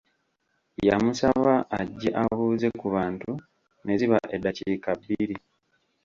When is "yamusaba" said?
0.87-1.53